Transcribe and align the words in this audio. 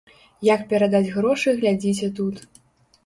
Як 0.47 0.61
перадаць 0.71 1.13
грошы 1.17 1.55
глядзіце 1.59 2.13
тут. 2.21 2.35